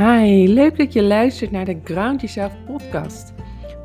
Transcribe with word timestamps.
Hi, 0.00 0.48
leuk 0.48 0.76
dat 0.76 0.92
je 0.92 1.02
luistert 1.02 1.50
naar 1.50 1.64
de 1.64 1.80
Ground 1.84 2.20
Yourself 2.20 2.64
podcast. 2.64 3.32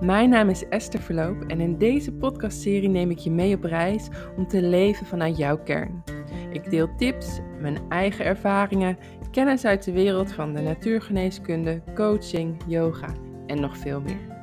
Mijn 0.01 0.29
naam 0.29 0.49
is 0.49 0.67
Esther 0.67 0.99
Verloop 0.99 1.41
en 1.41 1.59
in 1.59 1.77
deze 1.77 2.11
podcastserie 2.11 2.89
neem 2.89 3.09
ik 3.09 3.17
je 3.17 3.31
mee 3.31 3.55
op 3.55 3.63
reis 3.63 4.07
om 4.35 4.47
te 4.47 4.61
leven 4.61 5.05
vanuit 5.05 5.37
jouw 5.37 5.63
kern. 5.63 6.03
Ik 6.51 6.69
deel 6.69 6.95
tips, 6.95 7.39
mijn 7.59 7.89
eigen 7.89 8.25
ervaringen, 8.25 8.97
kennis 9.31 9.65
uit 9.65 9.83
de 9.83 9.91
wereld 9.91 10.33
van 10.33 10.53
de 10.53 10.61
natuurgeneeskunde, 10.61 11.83
coaching, 11.95 12.61
yoga 12.67 13.13
en 13.47 13.61
nog 13.61 13.77
veel 13.77 14.01
meer. 14.01 14.33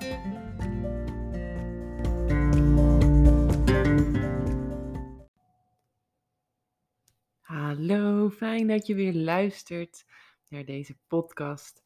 Hallo, 7.41 8.31
fijn 8.31 8.67
dat 8.67 8.87
je 8.87 8.95
weer 8.95 9.15
luistert 9.15 10.05
naar 10.53 10.65
deze 10.65 10.97
podcast. 11.07 11.83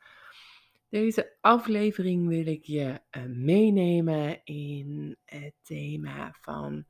Deze 0.88 1.37
aflevering 1.41 2.29
wil 2.29 2.47
ik 2.47 2.65
je 2.65 3.01
uh, 3.11 3.25
meenemen 3.25 4.45
in 4.45 5.16
het 5.25 5.55
thema 5.62 6.37
van 6.41 6.87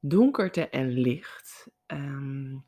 donkerte 0.00 0.68
en 0.68 0.88
licht. 0.88 1.70
Um, 1.86 2.64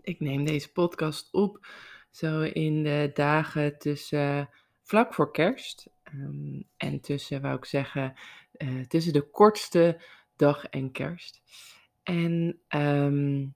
ik 0.00 0.20
neem 0.20 0.44
deze 0.44 0.72
podcast 0.72 1.32
op 1.32 1.66
zo 2.10 2.40
in 2.40 2.82
de 2.82 3.10
dagen 3.14 3.78
tussen 3.78 4.48
vlak 4.82 5.14
voor 5.14 5.30
kerst 5.30 5.90
um, 6.14 6.68
en 6.76 7.00
tussen, 7.00 7.40
wou 7.40 7.56
ik 7.56 7.64
zeggen, 7.64 8.14
uh, 8.56 8.84
tussen 8.84 9.12
de 9.12 9.30
kortste 9.30 10.02
dag 10.36 10.64
en 10.64 10.92
kerst. 10.92 11.42
En 12.02 12.60
um, 12.68 13.54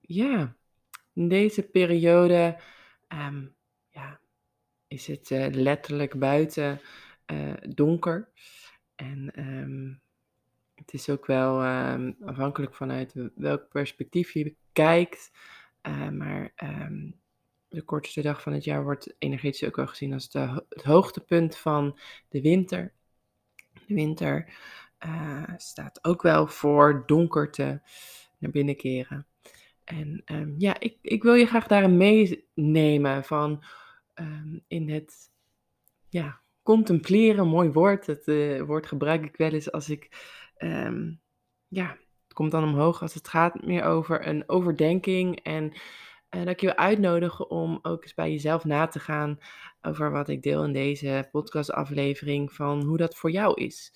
ja, 0.00 0.56
in 1.12 1.28
deze 1.28 1.62
periode 1.62 2.60
um, 3.08 3.54
ja, 3.88 4.20
is 4.86 5.06
het 5.06 5.30
uh, 5.30 5.46
letterlijk 5.50 6.18
buiten 6.18 6.80
uh, 7.32 7.52
donker. 7.68 8.28
En 8.94 9.32
um, 9.38 10.00
het 10.74 10.92
is 10.92 11.08
ook 11.08 11.26
wel 11.26 11.64
um, 11.64 12.16
afhankelijk 12.24 12.74
vanuit 12.74 13.14
welk 13.34 13.68
perspectief 13.68 14.32
je 14.32 14.54
kijkt. 14.72 15.30
Uh, 15.82 16.08
maar 16.08 16.52
de 17.68 17.82
kortste 17.82 18.22
dag 18.22 18.42
van 18.42 18.52
het 18.52 18.64
jaar 18.64 18.82
wordt 18.82 19.14
energetisch 19.18 19.64
ook 19.64 19.76
wel 19.76 19.86
gezien 19.86 20.12
als 20.12 20.28
het 20.68 20.82
hoogtepunt 20.82 21.56
van 21.56 21.98
de 22.28 22.40
winter. 22.40 22.92
De 23.86 23.94
winter 23.94 24.52
staat 25.56 26.04
ook 26.04 26.22
wel 26.22 26.46
voor 26.46 27.02
donkerte 27.06 27.82
naar 28.38 28.50
binnen 28.50 28.76
keren. 28.76 29.26
En 29.90 30.22
um, 30.24 30.54
ja, 30.58 30.80
ik, 30.80 30.96
ik 31.02 31.22
wil 31.22 31.34
je 31.34 31.46
graag 31.46 31.66
daarin 31.66 31.96
meenemen 31.96 33.24
van 33.24 33.64
um, 34.14 34.64
in 34.68 34.88
het 34.88 35.30
ja, 36.08 36.40
contempleren, 36.62 37.48
mooi 37.48 37.70
woord. 37.70 38.06
Het 38.06 38.26
uh, 38.26 38.62
woord 38.62 38.86
gebruik 38.86 39.24
ik 39.24 39.36
wel 39.36 39.50
eens 39.50 39.72
als 39.72 39.90
ik, 39.90 40.08
um, 40.58 41.20
ja, 41.68 41.88
het 42.24 42.32
komt 42.32 42.50
dan 42.50 42.64
omhoog 42.64 43.02
als 43.02 43.14
het 43.14 43.28
gaat 43.28 43.64
meer 43.66 43.82
over 43.84 44.26
een 44.26 44.48
overdenking. 44.48 45.40
En 45.42 45.64
uh, 45.64 46.40
dat 46.40 46.48
ik 46.48 46.60
je 46.60 46.66
wil 46.66 46.76
uitnodigen 46.76 47.50
om 47.50 47.78
ook 47.82 48.02
eens 48.02 48.14
bij 48.14 48.30
jezelf 48.30 48.64
na 48.64 48.86
te 48.86 49.00
gaan 49.00 49.38
over 49.82 50.10
wat 50.10 50.28
ik 50.28 50.42
deel 50.42 50.64
in 50.64 50.72
deze 50.72 51.28
podcastaflevering 51.30 52.52
van 52.52 52.84
hoe 52.84 52.96
dat 52.96 53.16
voor 53.16 53.30
jou 53.30 53.62
is. 53.62 53.92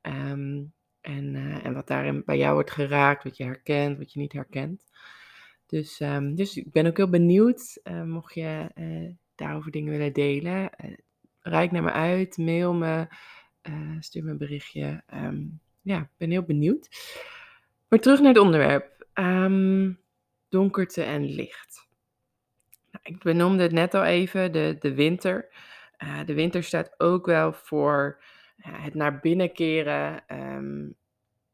en, 0.00 0.74
uh, 1.34 1.64
en 1.64 1.74
wat 1.74 1.86
daarin 1.86 2.22
bij 2.24 2.38
jou 2.38 2.54
wordt 2.54 2.70
geraakt, 2.70 3.24
wat 3.24 3.36
je 3.36 3.44
herkent, 3.44 3.98
wat 3.98 4.12
je 4.12 4.20
niet 4.20 4.32
herkent. 4.32 4.84
Dus, 5.70 6.00
um, 6.00 6.34
dus 6.34 6.56
ik 6.56 6.72
ben 6.72 6.86
ook 6.86 6.96
heel 6.96 7.10
benieuwd. 7.10 7.80
Uh, 7.84 8.02
mocht 8.02 8.34
je 8.34 8.70
uh, 8.74 9.10
daarover 9.34 9.70
dingen 9.70 9.92
willen 9.92 10.12
delen, 10.12 10.70
uh, 11.42 11.70
naar 11.70 11.82
me 11.82 11.92
uit, 11.92 12.36
mail 12.36 12.74
me, 12.74 13.06
stuur 14.00 14.24
me 14.24 14.30
een 14.30 14.38
berichtje. 14.38 15.02
Um, 15.14 15.60
ja, 15.80 15.98
ik 15.98 16.16
ben 16.16 16.30
heel 16.30 16.42
benieuwd. 16.42 16.88
Maar 17.88 17.98
terug 17.98 18.20
naar 18.20 18.32
het 18.32 18.42
onderwerp. 18.42 19.06
Um, 19.14 20.00
donkerte 20.48 21.02
en 21.02 21.24
licht. 21.24 21.88
Nou, 22.90 23.04
ik 23.04 23.22
benoemde 23.22 23.62
het 23.62 23.72
net 23.72 23.94
al 23.94 24.04
even, 24.04 24.52
de, 24.52 24.76
de 24.78 24.94
winter. 24.94 25.48
de 26.26 26.34
winter 26.34 26.62
staat 26.62 27.00
ook 27.00 27.26
wel 27.26 27.52
voor 27.52 28.22
het 28.56 28.94
naar 28.94 29.20
binnen 29.20 29.52
keren 29.52 30.24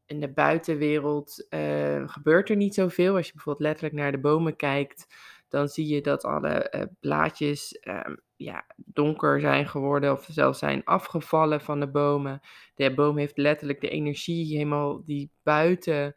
in 0.07 0.19
de 0.19 0.29
buitenwereld 0.29 1.45
uh, 1.49 2.09
gebeurt 2.09 2.49
er 2.49 2.55
niet 2.55 2.73
zoveel. 2.73 3.15
Als 3.15 3.25
je 3.25 3.33
bijvoorbeeld 3.33 3.65
letterlijk 3.65 3.95
naar 3.95 4.11
de 4.11 4.19
bomen 4.19 4.55
kijkt, 4.55 5.07
dan 5.49 5.67
zie 5.67 5.87
je 5.87 6.01
dat 6.01 6.23
alle 6.23 6.73
uh, 6.75 6.81
blaadjes 6.99 7.79
uh, 7.81 7.99
ja, 8.35 8.65
donker 8.75 9.39
zijn 9.39 9.67
geworden 9.67 10.11
of 10.11 10.27
zelfs 10.31 10.59
zijn 10.59 10.83
afgevallen 10.83 11.61
van 11.61 11.79
de 11.79 11.87
bomen. 11.87 12.39
De 12.75 12.93
boom 12.93 13.17
heeft 13.17 13.37
letterlijk 13.37 13.81
de 13.81 13.89
energie 13.89 14.57
helemaal 14.57 15.03
die 15.03 15.29
buiten 15.43 16.15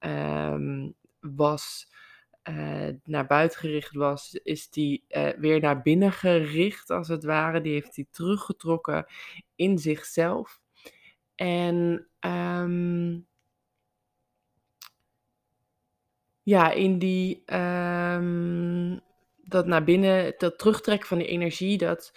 um, 0.00 0.94
was, 1.20 1.86
eh, 2.42 2.88
naar 3.04 3.26
buiten 3.26 3.58
gericht 3.58 3.94
was, 3.94 4.34
is 4.34 4.70
die 4.70 5.04
weer 5.38 5.60
naar 5.60 5.82
binnen 5.82 6.12
gericht 6.12 6.90
als 6.90 7.08
het 7.08 7.24
ware. 7.24 7.60
Die 7.60 7.72
heeft 7.72 7.96
hij 7.96 8.06
teruggetrokken 8.10 9.06
in 9.54 9.78
zichzelf. 9.78 10.60
En 11.34 12.06
um, 12.20 13.11
Ja, 16.52 16.70
in 16.70 16.98
die, 16.98 17.42
um, 17.54 19.00
dat 19.44 19.66
naar 19.66 19.84
binnen, 19.84 20.34
dat 20.38 20.58
terugtrekken 20.58 21.08
van 21.08 21.18
die 21.18 21.26
energie, 21.26 21.78
dat, 21.78 22.12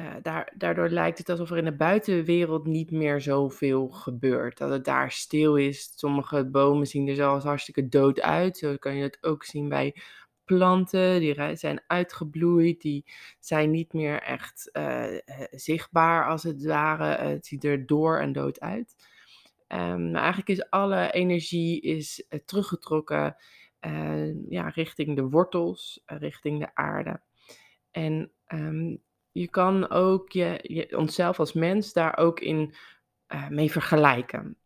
uh, 0.00 0.14
daar, 0.22 0.52
daardoor 0.56 0.88
lijkt 0.88 1.18
het 1.18 1.28
alsof 1.28 1.50
er 1.50 1.56
in 1.56 1.64
de 1.64 1.76
buitenwereld 1.76 2.66
niet 2.66 2.90
meer 2.90 3.20
zoveel 3.20 3.88
gebeurt. 3.88 4.58
Dat 4.58 4.70
het 4.70 4.84
daar 4.84 5.10
stil 5.10 5.56
is. 5.56 5.92
Sommige 5.96 6.44
bomen 6.44 6.86
zien 6.86 7.08
er 7.08 7.14
zelfs 7.14 7.44
hartstikke 7.44 7.88
dood 7.88 8.20
uit. 8.20 8.58
Zo 8.58 8.76
kan 8.76 8.96
je 8.96 9.02
het 9.02 9.18
ook 9.20 9.44
zien 9.44 9.68
bij 9.68 9.96
planten. 10.44 11.20
Die 11.20 11.56
zijn 11.56 11.82
uitgebloeid. 11.86 12.80
Die 12.80 13.04
zijn 13.38 13.70
niet 13.70 13.92
meer 13.92 14.22
echt 14.22 14.70
uh, 14.72 15.18
zichtbaar 15.50 16.28
als 16.28 16.42
het 16.42 16.64
ware. 16.64 17.22
het 17.22 17.46
ziet 17.46 17.64
er 17.64 17.86
door 17.86 18.18
en 18.18 18.32
dood 18.32 18.60
uit. 18.60 18.94
Um, 19.68 20.10
maar 20.10 20.20
eigenlijk 20.20 20.48
is 20.48 20.70
alle 20.70 21.12
energie 21.12 21.80
is, 21.80 22.26
teruggetrokken 22.44 23.36
uh, 23.86 24.50
ja, 24.50 24.68
richting 24.68 25.16
de 25.16 25.28
wortels, 25.28 26.02
uh, 26.06 26.18
richting 26.18 26.60
de 26.60 26.74
aarde. 26.74 27.20
En 27.90 28.30
um, 28.48 28.98
je 29.32 29.48
kan 29.48 29.90
ook 29.90 30.32
je, 30.32 30.94
onszelf 30.96 31.38
als 31.38 31.52
mens 31.52 31.92
daar 31.92 32.16
ook 32.16 32.40
in 32.40 32.74
mee 33.48 33.70
vergelijken. 33.70 34.56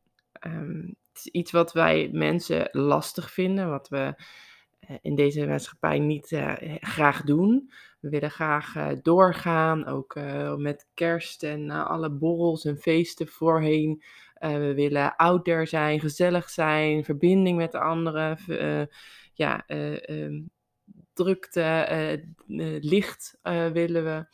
Um, 0.47 0.97
het 1.09 1.25
is 1.25 1.27
iets 1.27 1.50
wat 1.50 1.72
wij 1.72 2.09
mensen 2.12 2.69
lastig 2.72 3.31
vinden, 3.31 3.71
wat 3.71 3.88
we 3.88 4.15
in 5.03 5.15
deze 5.15 5.47
maatschappij 5.47 5.98
niet 5.98 6.27
graag 6.81 7.22
doen. 7.22 7.71
We 8.00 8.09
willen 8.09 8.31
graag 8.31 8.75
doorgaan, 9.03 9.87
ook 9.87 10.15
met 10.56 10.88
kerst 10.94 11.43
en 11.43 11.71
alle 11.71 12.10
borrels 12.10 12.65
en 12.65 12.77
feesten 12.77 13.28
voorheen 13.28 14.03
we 14.38 14.72
willen 14.74 15.16
out 15.16 15.44
there 15.44 15.66
zijn, 15.66 16.00
gezellig 16.00 16.50
zijn, 16.50 17.04
verbinding 17.04 17.56
met 17.56 17.72
de 17.72 17.80
anderen. 17.80 18.38
Uh, 18.47 18.82
ja, 19.32 19.64
uh, 19.66 20.02
um, 20.08 20.50
drukte, 21.12 22.24
licht 22.80 23.38
willen 23.72 24.04
we. 24.04 24.26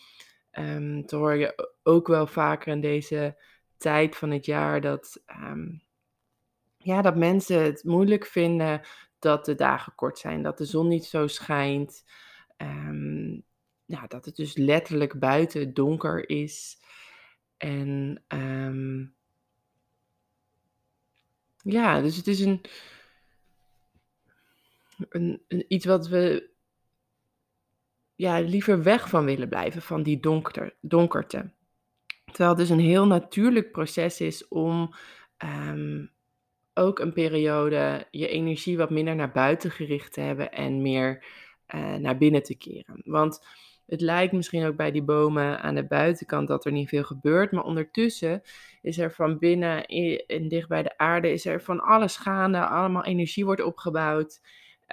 Um, 0.60 1.04
hoor 1.06 1.34
je 1.34 1.74
ook 1.82 2.06
wel 2.06 2.26
vaker 2.26 2.72
in 2.72 2.80
deze 2.80 3.42
tijd 3.76 4.16
van 4.16 4.30
het 4.30 4.46
jaar 4.46 4.80
dat, 4.80 5.22
um, 5.26 5.82
ja, 6.76 7.02
dat 7.02 7.16
mensen 7.16 7.62
het 7.62 7.84
moeilijk 7.84 8.26
vinden 8.26 8.80
dat 9.18 9.44
de 9.44 9.54
dagen 9.54 9.94
kort 9.94 10.18
zijn, 10.18 10.42
dat 10.42 10.58
de 10.58 10.64
zon 10.64 10.88
niet 10.88 11.04
zo 11.04 11.26
schijnt. 11.26 12.04
ja, 13.84 14.06
dat 14.06 14.24
het 14.24 14.36
dus 14.36 14.56
letterlijk 14.56 15.18
buiten 15.18 15.74
donker 15.74 16.28
is. 16.28 16.78
En 17.56 18.22
ja, 21.62 22.00
dus 22.00 22.16
het 22.16 22.26
is 22.26 22.40
een, 22.40 22.60
een, 25.08 25.42
een, 25.48 25.64
iets 25.68 25.84
wat 25.84 26.08
we 26.08 26.50
ja, 28.14 28.40
liever 28.40 28.82
weg 28.82 29.08
van 29.08 29.24
willen 29.24 29.48
blijven, 29.48 29.82
van 29.82 30.02
die 30.02 30.20
donker, 30.20 30.74
donkerte. 30.80 31.50
Terwijl 32.24 32.48
het 32.48 32.58
dus 32.58 32.68
een 32.68 32.84
heel 32.84 33.06
natuurlijk 33.06 33.72
proces 33.72 34.20
is 34.20 34.48
om 34.48 34.94
um, 35.44 36.10
ook 36.74 36.98
een 36.98 37.12
periode 37.12 38.06
je 38.10 38.28
energie 38.28 38.76
wat 38.76 38.90
minder 38.90 39.14
naar 39.14 39.32
buiten 39.32 39.70
gericht 39.70 40.12
te 40.12 40.20
hebben 40.20 40.52
en 40.52 40.82
meer 40.82 41.24
uh, 41.74 41.94
naar 41.94 42.16
binnen 42.16 42.42
te 42.42 42.54
keren. 42.54 43.02
Want 43.04 43.46
het 43.86 44.00
lijkt 44.00 44.32
misschien 44.32 44.64
ook 44.64 44.76
bij 44.76 44.90
die 44.90 45.02
bomen 45.02 45.60
aan 45.60 45.74
de 45.74 45.86
buitenkant 45.86 46.48
dat 46.48 46.64
er 46.64 46.72
niet 46.72 46.88
veel 46.88 47.04
gebeurt, 47.04 47.52
maar 47.52 47.64
ondertussen 47.64 48.42
is 48.82 48.98
er 48.98 49.12
van 49.12 49.38
binnen 49.38 49.86
en 50.26 50.48
dicht 50.48 50.68
bij 50.68 50.82
de 50.82 50.98
aarde 50.98 51.32
is 51.32 51.46
er 51.46 51.62
van 51.62 51.80
alles 51.80 52.16
gaande, 52.16 52.66
allemaal 52.66 53.04
energie 53.04 53.44
wordt 53.44 53.62
opgebouwd. 53.62 54.40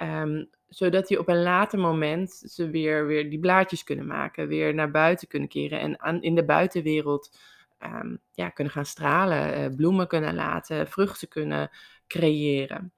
Um, 0.02 0.50
zodat 0.68 1.06
die 1.06 1.18
op 1.18 1.28
een 1.28 1.42
later 1.42 1.78
moment 1.78 2.32
ze 2.32 2.70
weer, 2.70 3.06
weer 3.06 3.30
die 3.30 3.38
blaadjes 3.38 3.84
kunnen 3.84 4.06
maken, 4.06 4.48
weer 4.48 4.74
naar 4.74 4.90
buiten 4.90 5.28
kunnen 5.28 5.48
keren 5.48 5.80
en 5.80 6.00
aan, 6.00 6.22
in 6.22 6.34
de 6.34 6.44
buitenwereld 6.44 7.38
um, 7.78 8.20
ja, 8.32 8.48
kunnen 8.48 8.72
gaan 8.72 8.84
stralen, 8.84 9.60
uh, 9.60 9.76
bloemen 9.76 10.06
kunnen 10.06 10.34
laten, 10.34 10.88
vruchten 10.88 11.28
kunnen 11.28 11.70
creëren. 12.06 12.92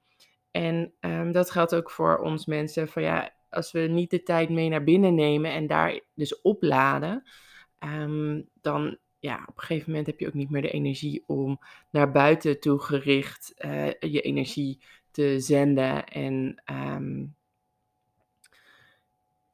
En 0.51 0.93
um, 0.99 1.31
dat 1.31 1.51
geldt 1.51 1.75
ook 1.75 1.91
voor 1.91 2.17
ons 2.17 2.45
mensen, 2.45 2.87
van 2.87 3.03
ja, 3.03 3.33
als 3.53 3.71
we 3.71 3.79
niet 3.79 4.09
de 4.09 4.23
tijd 4.23 4.49
mee 4.49 4.69
naar 4.69 4.83
binnen 4.83 5.15
nemen 5.15 5.51
en 5.51 5.67
daar 5.67 5.99
dus 6.13 6.41
opladen, 6.41 7.23
um, 7.79 8.49
dan 8.61 8.97
ja, 9.19 9.35
op 9.47 9.57
een 9.57 9.63
gegeven 9.63 9.89
moment 9.89 10.07
heb 10.07 10.19
je 10.19 10.27
ook 10.27 10.33
niet 10.33 10.49
meer 10.49 10.61
de 10.61 10.71
energie 10.71 11.23
om 11.27 11.59
naar 11.91 12.11
buiten 12.11 12.59
toe 12.59 12.79
gericht 12.79 13.53
uh, 13.57 13.91
je 13.99 14.21
energie 14.21 14.79
te 15.11 15.39
zenden 15.39 16.05
en 16.05 16.61
um, 16.71 17.35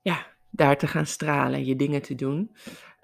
ja, 0.01 0.27
daar 0.49 0.77
te 0.77 0.87
gaan 0.87 1.05
stralen, 1.05 1.65
je 1.65 1.75
dingen 1.75 2.01
te 2.01 2.15
doen. 2.15 2.55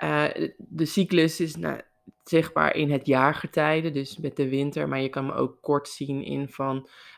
Uh, 0.04 0.26
de 0.58 0.86
cyclus 0.86 1.40
is 1.40 1.56
nou, 1.56 1.82
zichtbaar 2.24 2.76
in 2.76 2.92
het 2.92 3.06
jaargetijde, 3.06 3.92
dus 3.92 4.18
met 4.18 4.36
de 4.36 4.50
winter, 4.50 4.88
maar 4.88 5.02
je 5.02 5.10
kan 5.10 5.26
me 5.26 5.34
ook 5.34 5.62
kort 5.62 5.88
zien 5.88 6.24
in 6.24 6.50
van 6.50 6.78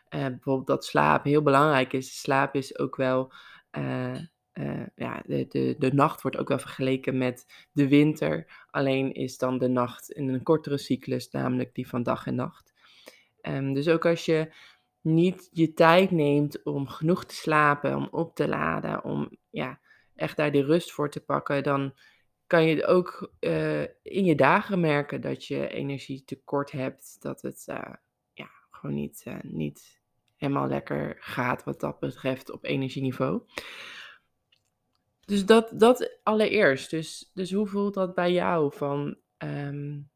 uh, 0.09 0.25
bijvoorbeeld 0.25 0.67
dat 0.67 0.85
slaap 0.85 1.23
heel 1.23 1.41
belangrijk 1.41 1.93
is. 1.93 2.21
Slaap 2.21 2.55
is 2.55 2.79
ook 2.79 2.95
wel, 2.95 3.31
uh, 3.77 4.85
ja, 4.95 5.21
de, 5.25 5.45
de, 5.47 5.75
de 5.77 5.93
nacht 5.93 6.21
wordt 6.21 6.37
ook 6.37 6.47
wel 6.47 6.59
vergeleken 6.59 7.17
met 7.17 7.67
de 7.71 7.87
winter, 7.87 8.65
alleen 8.69 9.13
is 9.13 9.37
dan 9.37 9.57
de 9.57 9.67
nacht 9.67 10.11
in 10.11 10.29
een 10.29 10.43
kortere 10.43 10.77
cyclus, 10.77 11.29
namelijk 11.29 11.75
die 11.75 11.87
van 11.87 12.03
dag 12.03 12.27
en 12.27 12.35
nacht. 12.35 12.73
Um, 13.41 13.73
dus 13.73 13.87
ook 13.87 14.05
als 14.05 14.25
je 14.25 14.53
niet 15.01 15.49
je 15.51 15.73
tijd 15.73 16.11
neemt 16.11 16.63
om 16.63 16.87
genoeg 16.87 17.25
te 17.25 17.35
slapen, 17.35 17.95
om 17.95 18.07
op 18.11 18.35
te 18.35 18.47
laden, 18.47 19.03
om 19.03 19.37
ja, 19.49 19.79
echt 20.15 20.37
daar 20.37 20.51
die 20.51 20.65
rust 20.65 20.91
voor 20.91 21.09
te 21.09 21.21
pakken, 21.21 21.63
dan 21.63 21.93
kan 22.47 22.65
je 22.65 22.85
ook 22.85 23.31
uh, 23.39 23.81
in 24.01 24.25
je 24.25 24.35
dagen 24.35 24.79
merken 24.79 25.21
dat 25.21 25.45
je 25.45 25.67
energietekort 25.67 26.71
hebt, 26.71 27.17
dat 27.19 27.41
het 27.41 27.63
ja, 28.33 28.49
gewoon 28.71 28.95
niet, 28.95 29.25
niet 29.41 29.96
helemaal 30.37 30.67
lekker 30.67 31.17
gaat 31.19 31.63
wat 31.63 31.79
dat 31.79 31.99
betreft 31.99 32.51
op 32.51 32.65
energieniveau. 32.65 33.41
Dus 35.25 35.45
dat, 35.45 35.71
dat 35.73 36.19
allereerst. 36.23 36.89
Dus, 36.89 37.31
dus 37.33 37.51
hoe 37.51 37.67
voelt 37.67 37.93
dat 37.93 38.15
bij 38.15 38.31
jou? 38.31 38.73
Van, 38.75 39.17
um, 39.37 40.09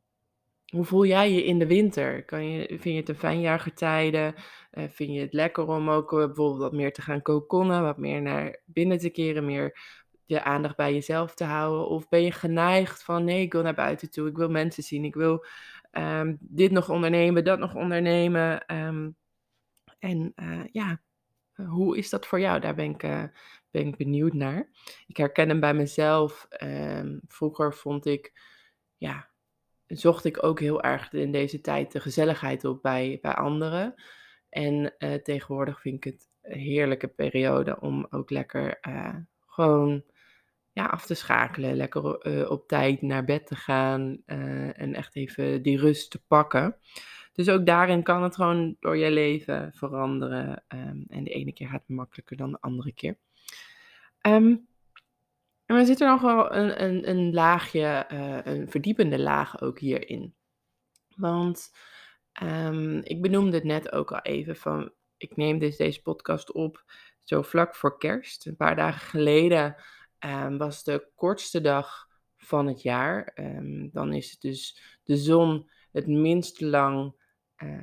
hoe 0.72 0.86
voel 0.86 1.06
jij 1.06 1.32
je 1.32 1.44
in 1.44 1.60
de 1.60 1.68
winter? 1.68 2.26
Kan 2.26 2.52
je, 2.52 2.68
vind 2.68 2.84
je 2.84 2.96
het 2.96 3.10
een 3.10 3.16
fijn 3.16 3.42
jaargetijde? 3.42 4.34
Uh, 4.72 4.84
vind 4.90 5.14
je 5.14 5.20
het 5.20 5.34
lekker 5.34 5.68
om 5.68 5.90
ook 5.90 6.10
bijvoorbeeld 6.10 6.58
wat 6.58 6.74
meer 6.74 6.94
te 6.94 7.02
gaan 7.02 7.22
kokonnen, 7.22 7.82
wat 7.82 7.98
meer 7.98 8.22
naar 8.22 8.62
binnen 8.66 8.98
te 8.98 9.10
keren, 9.10 9.46
meer 9.46 9.80
je 10.26 10.44
aandacht 10.44 10.76
bij 10.76 10.94
jezelf 10.94 11.34
te 11.34 11.44
houden? 11.44 11.88
Of 11.88 12.10
ben 12.10 12.24
je 12.24 12.32
geneigd 12.32 13.04
van 13.04 13.24
nee, 13.24 13.42
ik 13.42 13.54
wil 13.54 13.62
naar 13.62 13.74
buiten 13.74 14.12
toe, 14.12 14.28
ik 14.28 14.38
wil 14.38 14.50
mensen 14.50 14.84
zien, 14.84 15.04
ik 15.04 15.16
wil 15.16 15.46
um, 15.92 16.38
dit 16.40 16.72
nog 16.72 16.90
ondernemen, 16.90 17.44
dat 17.44 17.60
nog 17.60 17.76
ondernemen. 17.76 18.76
Um, 18.76 19.16
en 20.02 20.34
uh, 20.36 20.64
ja, 20.72 21.02
hoe 21.54 21.98
is 21.98 22.10
dat 22.10 22.28
voor 22.28 22.40
jou? 22.40 22.60
Daar 22.60 22.76
ben 22.76 22.90
ik, 22.90 23.04
uh, 23.04 23.24
ben 23.72 23.88
ik 23.88 23.98
benieuwd 23.98 24.34
naar. 24.34 24.70
Ik 25.08 25.18
herken 25.18 25.50
hem 25.50 25.60
bij 25.60 25.74
mezelf. 25.74 26.48
Um, 26.64 27.22
vroeger 27.28 27.74
vond 27.74 28.06
ik, 28.06 28.34
ja, 28.98 29.30
zocht 29.88 30.26
ik 30.26 30.44
ook 30.44 30.60
heel 30.60 30.82
erg 30.82 31.14
in 31.14 31.32
deze 31.32 31.62
tijd 31.62 31.92
de 31.92 32.00
gezelligheid 32.00 32.66
op 32.66 32.82
bij, 32.82 33.20
bij 33.22 33.34
anderen. 33.34 33.94
En 34.50 34.96
tegenwoordig 35.24 35.82
vind 35.82 36.06
ik 36.06 36.14
het 36.14 36.30
een 36.42 36.60
heerlijke 36.60 37.08
periode 37.08 37.80
om 37.80 38.08
ook 38.10 38.30
lekker 38.30 38.80
gewoon 39.46 40.04
ja, 40.72 40.86
af 40.86 41.06
te 41.06 41.14
schakelen. 41.14 41.76
Lekker 41.76 42.50
op 42.50 42.68
tijd 42.68 43.02
naar 43.02 43.26
bed 43.26 43.48
te 43.48 43.56
gaan 43.56 44.22
en 44.26 44.94
echt 44.94 45.16
even 45.16 45.62
die 45.62 45.80
rust 45.80 46.12
te 46.12 46.24
pakken. 46.28 46.78
Dus 47.32 47.50
ook 47.50 47.66
daarin 47.66 48.04
kan 48.04 48.24
het 48.24 48.36
gewoon 48.36 48.76
door 48.80 48.98
je 48.98 49.12
leven 49.12 49.74
veranderen. 49.74 50.64
Um, 50.68 51.06
en 51.08 51.24
de 51.24 51.30
ene 51.30 51.54
keer 51.54 51.68
gaat 51.68 51.84
het 51.88 51.96
makkelijker 51.96 52.38
dan 52.38 52.52
de 52.52 52.62
andere 52.62 52.94
keer. 52.94 53.18
Um, 54.22 54.68
en 55.66 55.76
er 55.76 55.86
zit 55.86 56.02
er 56.02 56.08
nog 56.08 56.22
wel 56.22 56.56
een, 56.56 56.84
een, 56.84 57.10
een 57.10 57.34
laagje, 57.34 58.08
uh, 58.12 58.38
een 58.44 58.70
verdiepende 58.70 59.20
laag 59.20 59.62
ook 59.62 59.80
hierin. 59.80 60.34
Want 61.16 61.72
um, 62.44 63.02
ik 63.04 63.22
benoemde 63.22 63.56
het 63.56 63.66
net 63.66 63.92
ook 63.92 64.12
al 64.12 64.22
even 64.22 64.56
van, 64.56 64.92
ik 65.18 65.36
neem 65.36 65.60
dus 65.60 65.78
deze 65.78 66.02
podcast 66.02 66.52
op 66.52 66.84
zo 67.24 67.42
vlak 67.42 67.76
voor 67.76 67.98
kerst. 67.98 68.46
Een 68.46 68.56
paar 68.56 68.76
dagen 68.76 69.08
geleden 69.08 69.76
was 70.58 70.84
de 70.84 71.08
kortste 71.16 71.62
dag 71.62 72.08
van 72.38 72.68
het 72.68 72.82
jaar. 72.82 73.34
Dan 73.92 74.14
is 74.14 74.32
het 74.32 74.42
dus 74.42 74.82
de 75.04 75.18
zon 75.18 75.70
het 75.92 76.08
minst 76.08 76.62
lang 76.62 77.16
uh, 77.64 77.80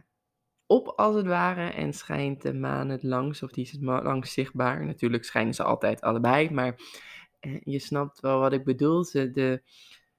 op, 0.66 0.88
als 0.88 1.14
het 1.14 1.26
ware. 1.26 1.70
En 1.70 1.92
schijnt 1.92 2.42
de 2.42 2.54
maan 2.54 2.88
het 2.88 3.02
langst, 3.02 3.42
of 3.42 3.50
die 3.50 3.64
is 3.64 3.72
het 3.72 3.82
langst 3.82 4.32
zichtbaar. 4.32 4.84
Natuurlijk 4.84 5.25
schijnen 5.25 5.54
ze 5.54 5.62
altijd 5.62 6.00
allebei, 6.00 6.50
maar 6.50 6.80
uh, 7.40 7.60
je 7.64 7.78
snapt 7.78 8.20
wel 8.20 8.38
wat 8.38 8.52
ik 8.52 8.64
bedoel. 8.64 9.04
Ze, 9.04 9.30
de, 9.30 9.62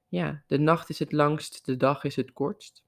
ja, 0.07 0.44
de 0.47 0.57
nacht 0.57 0.89
is 0.89 1.00
het 1.00 1.11
langst, 1.11 1.65
de 1.65 1.77
dag 1.77 2.03
is 2.03 2.15
het 2.15 2.33
kortst. 2.33 2.83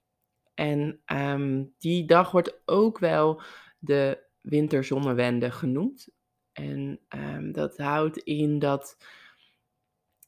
En 0.53 1.01
um, 1.06 1.73
die 1.77 2.06
dag 2.06 2.31
wordt 2.31 2.62
ook 2.65 3.00
wel 3.00 3.41
de 3.79 4.23
winterzonnewende 4.41 5.51
genoemd. 5.51 6.07
En 6.51 7.00
um, 7.09 7.51
dat 7.51 7.77
houdt 7.77 8.18
in 8.18 8.59
dat 8.59 8.97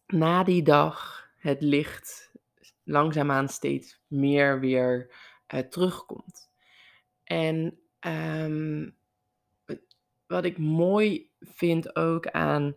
na 0.06 0.44
die 0.44 0.64
dag 0.64 1.28
het 1.38 1.62
licht 1.62 2.32
langzaamaan 2.84 3.50
steeds 3.50 4.02
meer 4.08 4.60
weer 4.60 5.16
uh, 5.54 5.60
terugkomt. 5.60 6.50
En 7.24 7.80
um, 8.00 8.96
wat 10.28 10.46
ik 10.46 10.58
mooi 10.58 11.30
vind 11.40 11.96
ook 11.96 12.28
aan 12.28 12.76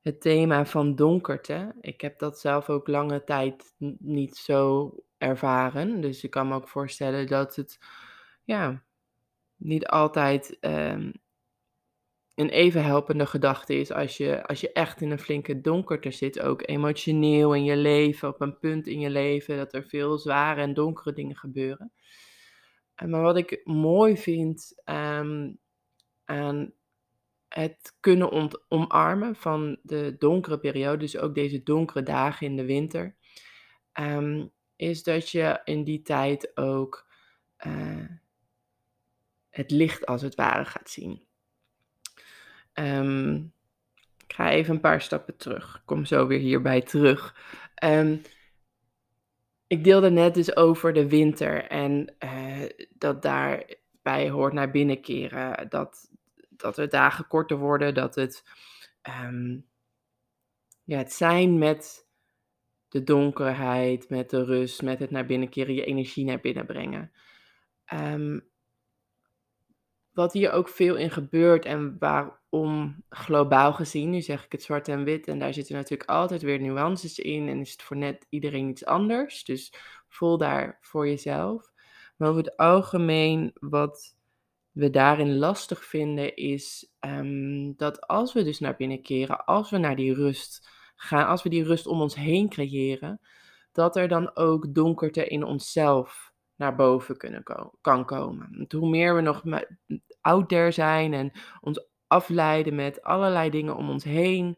het 0.00 0.20
thema 0.20 0.66
van 0.66 0.94
donkerte. 0.94 1.74
Ik 1.80 2.00
heb 2.00 2.18
dat 2.18 2.38
zelf 2.38 2.70
ook 2.70 2.88
lange 2.88 3.24
tijd 3.24 3.74
niet 3.98 4.36
zo 4.36 4.94
ervaren. 5.18 6.00
Dus 6.00 6.24
ik 6.24 6.30
kan 6.30 6.48
me 6.48 6.54
ook 6.54 6.68
voorstellen 6.68 7.26
dat 7.26 7.56
het 7.56 7.78
ja, 8.44 8.82
niet 9.56 9.86
altijd 9.86 10.56
um, 10.60 11.12
een 12.42 12.48
even 12.48 12.84
helpende 12.84 13.26
gedachte 13.26 13.74
is 13.74 13.92
als 13.92 14.16
je, 14.16 14.46
als 14.46 14.60
je 14.60 14.72
echt 14.72 15.00
in 15.00 15.10
een 15.10 15.18
flinke 15.18 15.60
donkerte 15.60 16.10
zit, 16.10 16.40
ook 16.40 16.68
emotioneel 16.68 17.54
in 17.54 17.64
je 17.64 17.76
leven, 17.76 18.28
op 18.28 18.40
een 18.40 18.58
punt 18.58 18.86
in 18.86 19.00
je 19.00 19.10
leven 19.10 19.56
dat 19.56 19.74
er 19.74 19.84
veel 19.84 20.18
zware 20.18 20.60
en 20.60 20.74
donkere 20.74 21.12
dingen 21.12 21.36
gebeuren. 21.36 21.92
Eh, 22.94 23.08
maar 23.08 23.22
wat 23.22 23.36
ik 23.36 23.60
mooi 23.64 24.16
vind 24.16 24.82
um, 24.84 25.58
aan 26.24 26.72
het 27.48 27.96
kunnen 28.00 28.50
omarmen 28.68 29.36
van 29.36 29.78
de 29.82 30.16
donkere 30.18 30.58
periode, 30.58 30.96
dus 30.96 31.18
ook 31.18 31.34
deze 31.34 31.62
donkere 31.62 32.02
dagen 32.02 32.46
in 32.46 32.56
de 32.56 32.64
winter, 32.64 33.16
um, 34.00 34.52
is 34.76 35.02
dat 35.02 35.30
je 35.30 35.60
in 35.64 35.84
die 35.84 36.02
tijd 36.02 36.56
ook 36.56 37.10
uh, 37.66 38.06
het 39.48 39.70
licht 39.70 40.06
als 40.06 40.22
het 40.22 40.34
ware 40.34 40.64
gaat 40.64 40.90
zien. 40.90 41.26
Um, 42.74 43.52
ik 44.26 44.32
ga 44.32 44.50
even 44.50 44.74
een 44.74 44.80
paar 44.80 45.00
stappen 45.00 45.36
terug. 45.36 45.76
Ik 45.76 45.82
kom 45.84 46.04
zo 46.04 46.26
weer 46.26 46.38
hierbij 46.38 46.80
terug. 46.80 47.36
Um, 47.84 48.22
ik 49.66 49.84
deelde 49.84 50.10
net 50.10 50.34
dus 50.34 50.56
over 50.56 50.92
de 50.92 51.08
winter 51.08 51.64
en 51.64 52.14
uh, 52.24 52.68
dat 52.90 53.22
daarbij 53.22 54.30
hoort 54.30 54.52
naar 54.52 54.70
binnen 54.70 55.00
keren. 55.00 55.68
Dat, 55.68 56.10
dat 56.48 56.74
de 56.74 56.86
dagen 56.86 57.26
korter 57.26 57.56
worden, 57.56 57.94
dat 57.94 58.14
het, 58.14 58.44
um, 59.24 59.66
ja, 60.84 60.98
het 60.98 61.12
zijn 61.12 61.58
met 61.58 62.06
de 62.88 63.02
donkerheid, 63.02 64.08
met 64.08 64.30
de 64.30 64.44
rust, 64.44 64.82
met 64.82 64.98
het 64.98 65.10
naar 65.10 65.26
binnen 65.26 65.48
keren, 65.48 65.74
je 65.74 65.84
energie 65.84 66.24
naar 66.24 66.40
binnen 66.40 66.66
brengen. 66.66 67.12
Wat 70.12 70.32
hier 70.32 70.52
ook 70.52 70.68
veel 70.68 70.96
in 70.96 71.10
gebeurt 71.10 71.64
en 71.64 71.96
waarom 71.98 73.04
globaal 73.08 73.72
gezien, 73.72 74.10
nu 74.10 74.20
zeg 74.20 74.44
ik 74.44 74.52
het 74.52 74.62
zwart 74.62 74.88
en 74.88 75.04
wit, 75.04 75.28
en 75.28 75.38
daar 75.38 75.54
zitten 75.54 75.74
natuurlijk 75.74 76.10
altijd 76.10 76.42
weer 76.42 76.60
nuances 76.60 77.18
in 77.18 77.48
en 77.48 77.60
is 77.60 77.72
het 77.72 77.82
voor 77.82 77.96
net 77.96 78.26
iedereen 78.28 78.68
iets 78.68 78.84
anders. 78.84 79.44
Dus 79.44 79.72
voel 80.08 80.38
daar 80.38 80.78
voor 80.80 81.08
jezelf. 81.08 81.70
Maar 82.16 82.28
over 82.28 82.42
het 82.42 82.56
algemeen, 82.56 83.52
wat 83.60 84.16
we 84.70 84.90
daarin 84.90 85.38
lastig 85.38 85.84
vinden, 85.84 86.36
is 86.36 86.92
um, 87.00 87.76
dat 87.76 88.06
als 88.06 88.32
we 88.32 88.44
dus 88.44 88.58
naar 88.58 88.76
binnen 88.76 89.02
keren, 89.02 89.44
als 89.44 89.70
we 89.70 89.78
naar 89.78 89.96
die 89.96 90.14
rust 90.14 90.68
gaan, 90.94 91.26
als 91.26 91.42
we 91.42 91.48
die 91.48 91.64
rust 91.64 91.86
om 91.86 92.00
ons 92.00 92.14
heen 92.14 92.48
creëren, 92.48 93.20
dat 93.72 93.96
er 93.96 94.08
dan 94.08 94.36
ook 94.36 94.74
donkerte 94.74 95.26
in 95.26 95.44
onszelf 95.44 96.31
naar 96.56 96.74
boven 96.74 97.16
kunnen 97.16 97.42
kan 97.80 98.04
komen. 98.04 98.66
hoe 98.68 98.88
meer 98.88 99.14
we 99.14 99.20
nog 99.20 99.42
out 100.20 100.48
there 100.48 100.70
zijn 100.70 101.12
en 101.14 101.32
ons 101.60 101.86
afleiden 102.06 102.74
met 102.74 103.02
allerlei 103.02 103.50
dingen 103.50 103.76
om 103.76 103.90
ons 103.90 104.04
heen, 104.04 104.56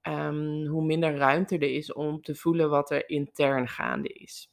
ehm, 0.00 0.66
hoe 0.66 0.84
minder 0.84 1.16
ruimte 1.16 1.54
er 1.54 1.74
is 1.74 1.92
om 1.92 2.22
te 2.22 2.34
voelen 2.34 2.70
wat 2.70 2.90
er 2.90 3.08
intern 3.08 3.68
gaande 3.68 4.08
is. 4.08 4.52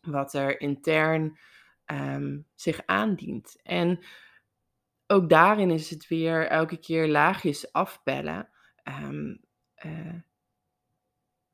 Wat 0.00 0.34
er 0.34 0.60
intern 0.60 1.38
um, 1.86 2.46
zich 2.54 2.80
aandient. 2.86 3.60
En 3.62 4.04
ook 5.06 5.28
daarin 5.28 5.70
is 5.70 5.90
het 5.90 6.08
weer 6.08 6.46
elke 6.46 6.76
keer 6.76 7.08
laagjes 7.08 7.72
afbellen. 7.72 8.48
Um, 8.84 9.40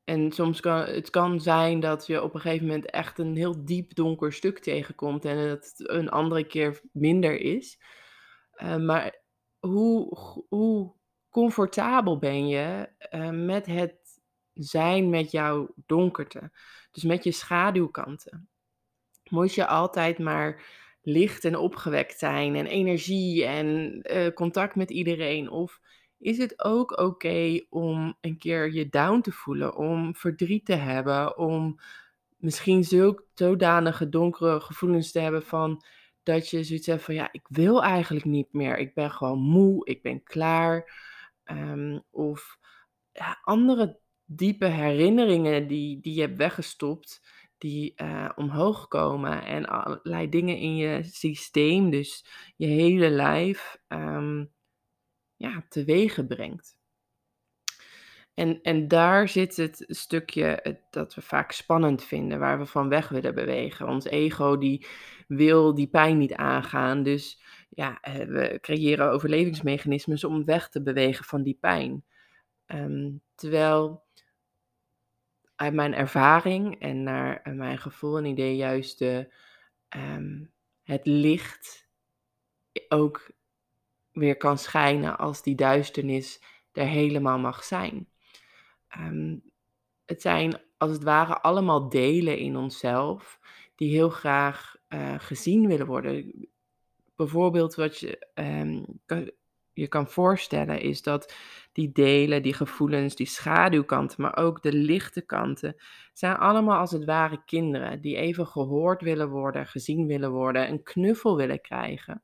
en 0.05 0.31
soms 0.31 0.59
kan 0.59 0.79
het 0.79 1.09
kan 1.09 1.41
zijn 1.41 1.79
dat 1.79 2.07
je 2.07 2.23
op 2.23 2.33
een 2.33 2.41
gegeven 2.41 2.65
moment 2.65 2.89
echt 2.89 3.19
een 3.19 3.35
heel 3.35 3.65
diep 3.65 3.95
donker 3.95 4.33
stuk 4.33 4.59
tegenkomt 4.59 5.25
en 5.25 5.37
het 5.37 5.73
een 5.75 6.09
andere 6.09 6.43
keer 6.43 6.81
minder 6.91 7.39
is. 7.39 7.79
Uh, 8.57 8.75
maar 8.77 9.21
hoe, 9.59 10.17
hoe 10.49 10.93
comfortabel 11.29 12.17
ben 12.17 12.47
je 12.47 12.89
uh, 13.11 13.29
met 13.29 13.65
het 13.65 14.21
zijn 14.53 15.09
met 15.09 15.31
jouw 15.31 15.73
donkerte? 15.85 16.51
Dus 16.91 17.03
met 17.03 17.23
je 17.23 17.31
schaduwkanten. 17.31 18.49
Moet 19.29 19.53
je 19.53 19.67
altijd 19.67 20.19
maar 20.19 20.63
licht 21.01 21.45
en 21.45 21.57
opgewekt 21.57 22.19
zijn 22.19 22.55
en 22.55 22.65
energie 22.65 23.45
en 23.45 23.99
uh, 24.11 24.33
contact 24.33 24.75
met 24.75 24.89
iedereen? 24.89 25.49
Of 25.49 25.79
is 26.17 26.37
het 26.37 26.63
ook 26.63 26.99
oké 26.99 27.65
om 27.69 28.17
een 28.21 28.37
keer 28.37 28.73
je 28.73 28.89
down 28.89 29.21
te 29.21 29.31
voelen, 29.31 29.75
om 29.75 30.15
verdriet 30.15 30.65
te 30.65 30.75
hebben, 30.75 31.37
om 31.37 31.79
misschien 32.37 32.83
zulke 32.83 33.23
zodanige 33.33 34.09
donkere 34.09 34.59
gevoelens 34.59 35.11
te 35.11 35.19
hebben 35.19 35.43
van 35.43 35.83
dat 36.23 36.49
je 36.49 36.63
zoiets 36.63 36.87
hebt 36.87 37.03
van 37.03 37.13
ja, 37.13 37.29
ik 37.31 37.45
wil 37.49 37.83
eigenlijk 37.83 38.25
niet 38.25 38.53
meer, 38.53 38.77
ik 38.77 38.93
ben 38.93 39.11
gewoon 39.11 39.39
moe, 39.39 39.85
ik 39.85 40.01
ben 40.01 40.23
klaar. 40.23 41.03
Um, 41.45 42.03
of 42.11 42.57
andere 43.43 43.99
diepe 44.25 44.65
herinneringen 44.65 45.67
die, 45.67 45.99
die 45.99 46.13
je 46.13 46.21
hebt 46.21 46.37
weggestopt, 46.37 47.21
die 47.57 47.93
uh, 48.01 48.29
omhoog 48.35 48.87
komen 48.87 49.45
en 49.45 49.65
allerlei 49.65 50.29
dingen 50.29 50.57
in 50.57 50.75
je 50.75 51.03
systeem, 51.03 51.89
dus 51.89 52.25
je 52.55 52.65
hele 52.65 53.09
lijf. 53.09 53.77
Um, 53.87 54.51
ja, 55.45 55.65
teweeg 55.69 56.27
brengt. 56.27 56.77
En, 58.33 58.61
en 58.61 58.87
daar 58.87 59.27
zit 59.27 59.55
het 59.55 59.83
stukje 59.87 60.79
dat 60.89 61.15
we 61.15 61.21
vaak 61.21 61.51
spannend 61.51 62.03
vinden, 62.03 62.39
waar 62.39 62.59
we 62.59 62.65
van 62.65 62.89
weg 62.89 63.09
willen 63.09 63.35
bewegen. 63.35 63.87
Ons 63.87 64.05
ego 64.05 64.57
die 64.57 64.85
wil 65.27 65.75
die 65.75 65.87
pijn 65.87 66.17
niet 66.17 66.33
aangaan, 66.33 67.03
dus 67.03 67.41
ja, 67.69 67.99
eh, 68.01 68.13
we 68.13 68.57
creëren 68.61 69.11
overlevingsmechanismes 69.11 70.23
om 70.23 70.45
weg 70.45 70.69
te 70.69 70.81
bewegen 70.81 71.25
van 71.25 71.43
die 71.43 71.57
pijn. 71.59 72.03
Ehm, 72.65 73.11
terwijl 73.35 74.03
uit 75.55 75.73
mijn 75.73 75.93
ervaring 75.93 76.79
en 76.79 77.03
naar 77.03 77.41
eh, 77.41 77.53
mijn 77.53 77.77
gevoel 77.77 78.17
en 78.17 78.25
idee 78.25 78.55
juist 78.55 78.99
de, 78.99 79.33
ehm, 79.89 80.43
het 80.83 81.05
licht 81.05 81.87
ook 82.87 83.31
weer 84.15 84.37
kan 84.37 84.57
schijnen 84.57 85.17
als 85.17 85.41
die 85.41 85.55
duisternis 85.55 86.41
er 86.71 86.85
helemaal 86.85 87.39
mag 87.39 87.63
zijn. 87.63 88.07
Ehm, 88.87 89.37
het 90.05 90.21
zijn 90.21 90.61
als 90.77 90.91
het 90.91 91.03
ware 91.03 91.41
allemaal 91.41 91.89
delen 91.89 92.37
in 92.37 92.55
onszelf 92.55 93.39
die 93.75 93.91
heel 93.91 94.09
graag 94.09 94.75
uh, 94.89 95.13
gezien 95.17 95.67
willen 95.67 95.85
worden. 95.85 96.47
Bijvoorbeeld 97.15 97.75
wat 97.75 97.99
je 97.99 98.27
um, 98.33 98.85
kan, 99.05 99.31
je 99.73 99.87
kan 99.87 100.07
voorstellen 100.07 100.81
is 100.81 101.01
dat 101.01 101.33
die 101.71 101.91
delen, 101.91 102.43
die 102.43 102.53
gevoelens, 102.53 103.15
die 103.15 103.25
schaduwkanten, 103.25 104.21
maar 104.21 104.37
ook 104.37 104.61
de 104.61 104.73
lichte 104.73 105.21
kanten, 105.21 105.75
zijn 106.13 106.35
allemaal 106.35 106.79
als 106.79 106.91
het 106.91 107.05
ware 107.05 107.43
kinderen 107.45 108.01
die 108.01 108.15
even 108.15 108.47
gehoord 108.47 109.01
willen 109.01 109.29
worden, 109.29 109.67
gezien 109.67 110.07
willen 110.07 110.31
worden, 110.31 110.69
een 110.69 110.83
knuffel 110.83 111.35
willen 111.35 111.61
krijgen. 111.61 112.23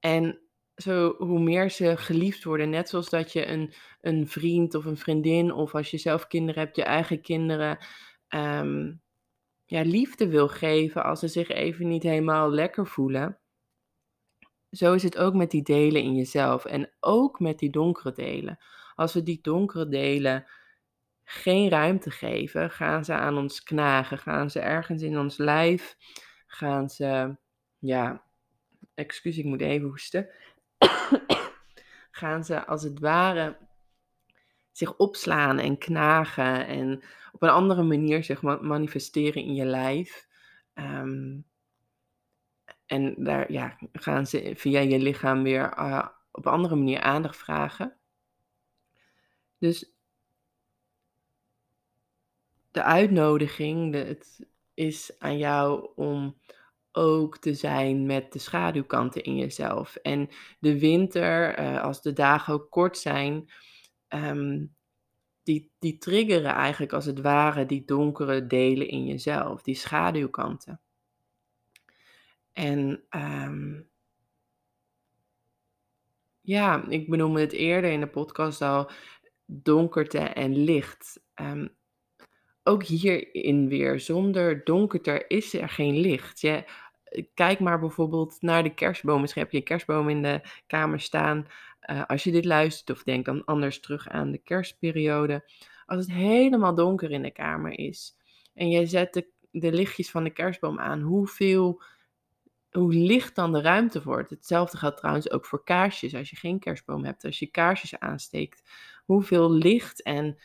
En 0.00 0.40
zo, 0.74 1.14
hoe 1.18 1.40
meer 1.40 1.70
ze 1.70 1.96
geliefd 1.96 2.44
worden, 2.44 2.70
net 2.70 2.88
zoals 2.88 3.08
dat 3.08 3.32
je 3.32 3.46
een, 3.46 3.72
een 4.00 4.28
vriend 4.28 4.74
of 4.74 4.84
een 4.84 4.96
vriendin, 4.96 5.52
of 5.52 5.74
als 5.74 5.90
je 5.90 5.98
zelf 5.98 6.26
kinderen 6.26 6.62
hebt, 6.62 6.76
je 6.76 6.84
eigen 6.84 7.20
kinderen, 7.20 7.78
ehm, 8.28 8.92
ja, 9.64 9.82
liefde 9.82 10.28
wil 10.28 10.48
geven 10.48 11.04
als 11.04 11.20
ze 11.20 11.28
zich 11.28 11.48
even 11.48 11.88
niet 11.88 12.02
helemaal 12.02 12.50
lekker 12.50 12.86
voelen. 12.86 13.38
Zo 14.70 14.94
is 14.94 15.02
het 15.02 15.18
ook 15.18 15.34
met 15.34 15.50
die 15.50 15.62
delen 15.62 16.02
in 16.02 16.14
jezelf 16.14 16.64
en 16.64 16.92
ook 17.00 17.40
met 17.40 17.58
die 17.58 17.70
donkere 17.70 18.12
delen. 18.12 18.58
Als 18.94 19.14
we 19.14 19.22
die 19.22 19.38
donkere 19.42 19.88
delen 19.88 20.46
geen 21.24 21.68
ruimte 21.68 22.10
geven, 22.10 22.70
gaan 22.70 23.04
ze 23.04 23.12
aan 23.12 23.38
ons 23.38 23.62
knagen, 23.62 24.18
gaan 24.18 24.50
ze 24.50 24.60
ergens 24.60 25.02
in 25.02 25.18
ons 25.18 25.36
lijf, 25.36 25.96
gaan 26.46 26.88
ze, 26.88 27.36
ja, 27.78 28.27
excuus, 28.98 29.38
ik 29.38 29.44
moet 29.44 29.60
even 29.60 29.88
hoesten. 29.88 30.28
gaan 32.10 32.44
ze 32.44 32.66
als 32.66 32.82
het 32.82 32.98
ware 32.98 33.56
zich 34.72 34.96
opslaan 34.96 35.58
en 35.58 35.78
knagen 35.78 36.66
en 36.66 37.02
op 37.32 37.42
een 37.42 37.48
andere 37.48 37.82
manier 37.82 38.24
zich 38.24 38.42
manifesteren 38.42 39.42
in 39.42 39.54
je 39.54 39.64
lijf. 39.64 40.26
Um, 40.74 41.46
en 42.86 43.14
daar 43.24 43.52
ja, 43.52 43.78
gaan 43.92 44.26
ze 44.26 44.52
via 44.56 44.80
je 44.80 44.98
lichaam 44.98 45.42
weer 45.42 45.78
uh, 45.78 46.08
op 46.30 46.46
een 46.46 46.52
andere 46.52 46.76
manier 46.76 47.00
aandacht 47.00 47.36
vragen. 47.36 47.96
Dus 49.58 49.92
de 52.70 52.82
uitnodiging 52.82 53.94
het 53.94 54.46
is 54.74 55.18
aan 55.18 55.38
jou 55.38 55.90
om 55.94 56.36
ook 56.92 57.38
te 57.38 57.54
zijn 57.54 58.06
met 58.06 58.32
de 58.32 58.38
schaduwkanten 58.38 59.22
in 59.22 59.36
jezelf. 59.36 59.96
En 59.96 60.28
de 60.58 60.78
winter, 60.78 61.54
eh, 61.54 61.82
als 61.82 62.02
de 62.02 62.12
dagen 62.12 62.54
ook 62.54 62.70
kort 62.70 62.98
zijn, 62.98 63.50
ehm, 64.08 64.64
die, 65.42 65.70
die 65.78 65.98
triggeren 65.98 66.54
eigenlijk 66.54 66.92
als 66.92 67.04
het 67.04 67.20
ware 67.20 67.66
die 67.66 67.84
donkere 67.84 68.46
delen 68.46 68.88
in 68.88 69.06
jezelf, 69.06 69.62
die 69.62 69.74
schaduwkanten. 69.74 70.80
En 72.52 73.02
um, 73.10 73.88
ja, 76.40 76.84
ik 76.88 77.10
benoemde 77.10 77.40
het 77.40 77.52
eerder 77.52 77.90
in 77.90 78.00
de 78.00 78.08
podcast 78.08 78.62
al, 78.62 78.90
donkerte 79.46 80.18
en 80.18 80.56
licht. 80.56 81.20
Um, 81.34 81.76
ook 82.68 82.82
hierin 82.82 83.68
weer, 83.68 84.00
zonder 84.00 84.64
donkerte 84.64 85.24
is 85.28 85.54
er 85.54 85.68
geen 85.68 85.96
licht. 85.96 86.40
Je, 86.40 86.64
kijk 87.34 87.60
maar 87.60 87.80
bijvoorbeeld 87.80 88.36
naar 88.40 88.62
de 88.62 88.74
kerstboom. 88.74 89.20
Misschien 89.20 89.42
heb 89.42 89.50
je 89.50 89.58
een 89.58 89.64
kerstboom 89.64 90.08
in 90.08 90.22
de 90.22 90.40
kamer 90.66 91.00
staan. 91.00 91.46
Uh, 91.90 92.04
als 92.06 92.24
je 92.24 92.30
dit 92.30 92.44
luistert, 92.44 92.90
of 92.90 93.02
denk 93.02 93.24
dan 93.24 93.44
anders 93.44 93.80
terug 93.80 94.08
aan 94.08 94.30
de 94.30 94.38
kerstperiode. 94.38 95.50
Als 95.86 96.00
het 96.00 96.14
helemaal 96.14 96.74
donker 96.74 97.10
in 97.10 97.22
de 97.22 97.30
kamer 97.30 97.78
is 97.78 98.16
en 98.54 98.70
je 98.70 98.86
zet 98.86 99.12
de, 99.12 99.26
de 99.50 99.72
lichtjes 99.72 100.10
van 100.10 100.24
de 100.24 100.30
kerstboom 100.30 100.78
aan, 100.78 101.00
hoeveel, 101.00 101.82
hoe 102.70 102.94
licht 102.94 103.34
dan 103.34 103.52
de 103.52 103.60
ruimte 103.60 104.02
wordt. 104.02 104.30
Hetzelfde 104.30 104.76
geldt 104.76 104.96
trouwens 104.96 105.30
ook 105.30 105.46
voor 105.46 105.64
kaarsjes. 105.64 106.14
Als 106.14 106.30
je 106.30 106.36
geen 106.36 106.58
kerstboom 106.58 107.04
hebt, 107.04 107.24
als 107.24 107.38
je 107.38 107.46
kaarsjes 107.46 107.98
aansteekt, 107.98 108.62
hoeveel 109.04 109.52
licht 109.52 110.02
en 110.02 110.38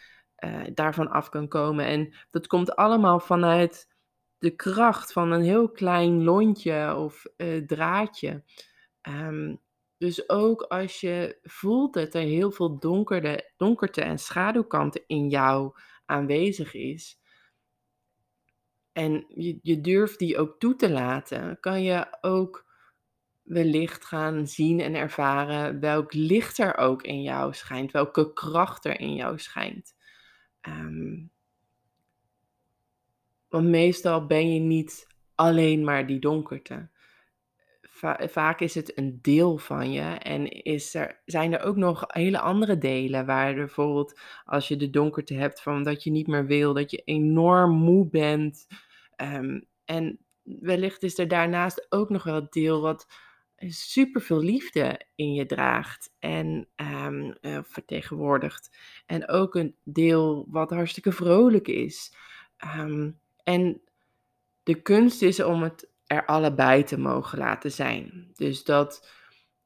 uh, 0.44 0.64
daarvan 0.74 1.10
af 1.10 1.30
kan 1.30 1.48
komen. 1.48 1.86
En 1.86 2.14
dat 2.32 2.48
komt 2.48 2.76
allemaal 2.76 3.20
vanuit 3.20 3.88
de 4.38 4.56
kracht 4.56 5.14
van 5.14 5.32
een 5.32 5.44
heel 5.44 5.70
klein 5.70 6.24
lontje 6.24 6.96
of 6.96 7.26
uh, 7.38 7.66
draadje. 7.66 8.44
Um, 9.10 9.62
dus 9.98 10.30
ook 10.30 10.62
als 10.62 11.00
je 11.00 11.38
voelt 11.44 11.94
dat 11.94 12.14
er 12.14 12.22
heel 12.22 12.52
veel 12.52 12.80
donkerde, 12.80 13.52
donkerte 13.58 14.02
en 14.02 14.20
schaduwkanten 14.20 15.04
in 15.08 15.30
jou 15.30 15.76
aanwezig 16.06 16.74
is. 16.74 17.20
En 18.92 19.26
je, 19.28 19.60
je 19.62 19.82
durft 19.82 20.20
die 20.20 20.38
ook 20.38 20.60
toe 20.60 20.76
te 20.76 20.90
laten, 20.90 21.60
kan 21.60 21.84
je 21.84 22.18
ook 22.22 22.66
wellicht 23.44 24.06
gaan 24.06 24.48
zien 24.48 24.80
en 24.80 24.96
ervaren 24.96 25.80
welk 25.80 26.14
licht 26.14 26.58
er 26.58 26.78
ook 26.78 27.02
in 27.02 27.22
jou 27.22 27.54
schijnt, 27.54 27.92
welke 27.92 28.34
kracht 28.34 28.86
er 28.86 29.00
in 29.00 29.16
jou 29.16 29.40
schijnt. 29.40 29.96
Um, 30.68 31.32
want 33.48 33.68
meestal 33.68 34.26
ben 34.26 34.54
je 34.54 34.60
niet 34.60 35.08
alleen 35.36 35.84
maar 35.84 36.08
die 36.08 36.20
donkerte. 36.20 36.90
vaak 38.28 38.60
is 38.60 38.76
het 38.76 38.98
een 38.98 39.20
deel 39.22 39.58
van 39.58 39.92
je 39.92 40.02
en 40.02 40.50
is 40.64 40.94
er, 40.96 41.22
zijn 41.26 41.54
er 41.54 41.64
ook 41.64 41.76
nog 41.76 42.04
hele 42.08 42.40
andere 42.40 42.78
delen 42.78 43.26
waar 43.26 43.54
bijvoorbeeld 43.54 44.20
als 44.46 44.68
je 44.68 44.76
de 44.76 44.90
donkerte 44.90 45.34
hebt 45.34 45.62
van 45.62 45.84
dat 45.84 46.04
je 46.04 46.12
niet 46.12 46.28
meer 46.28 46.46
wil, 46.46 46.74
dat 46.74 46.92
je 46.92 47.02
enorm 47.06 47.72
moe 47.72 48.10
bent. 48.10 48.68
Um, 49.22 49.66
en 49.86 50.20
wellicht 50.44 51.04
is 51.04 51.18
er 51.18 51.28
daarnaast 51.28 51.86
ook 51.90 52.10
nog 52.10 52.24
wel 52.24 52.36
het 52.36 52.52
deel 52.52 52.82
wat 52.82 53.08
super 53.68 54.22
veel 54.22 54.40
liefde 54.40 55.02
in 55.16 55.34
je 55.34 55.46
draagt 55.46 56.14
en 56.20 56.68
um, 56.76 57.36
vertegenwoordigt. 57.64 58.78
En 59.06 59.28
ook 59.28 59.56
een 59.56 59.76
deel 59.84 60.46
wat 60.50 60.70
hartstikke 60.70 61.12
vrolijk 61.12 61.68
is. 61.68 62.16
Ehm, 62.58 63.12
en 63.44 63.82
de 64.64 64.82
kunst 64.82 65.22
is 65.22 65.44
om 65.44 65.64
het 65.64 65.90
er 66.08 66.26
allebei 66.26 66.84
te 66.84 66.98
mogen 66.98 67.38
laten 67.38 67.72
zijn. 67.72 68.32
Dus 68.34 68.64
dat 68.64 69.10